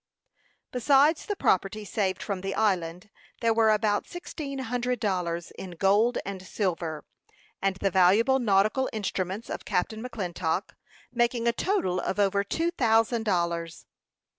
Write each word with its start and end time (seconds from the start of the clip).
Besides 0.71 1.27
the 1.27 1.35
property 1.35 1.85
saved 1.85 2.23
from 2.23 2.41
the 2.41 2.55
island, 2.55 3.11
there 3.39 3.53
were 3.53 3.69
about 3.69 4.07
sixteen 4.07 4.57
hundred 4.57 4.99
dollars 4.99 5.51
in 5.59 5.75
gold 5.77 6.17
and 6.25 6.41
silver, 6.41 7.05
and 7.61 7.75
the 7.75 7.91
valuable 7.91 8.39
nautical 8.39 8.89
instruments 8.91 9.47
of 9.47 9.63
Captain 9.63 10.01
McClintock, 10.03 10.69
making 11.13 11.47
a 11.47 11.53
total 11.53 11.99
of 11.99 12.17
over 12.17 12.43
two 12.43 12.71
thousand 12.71 13.25
dollars. 13.25 13.85